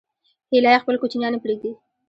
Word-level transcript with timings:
هیلۍ 0.51 0.77
خپل 0.83 0.95
کوچنیان 1.01 1.31
نه 1.35 1.39
پرېږدي 1.43 1.71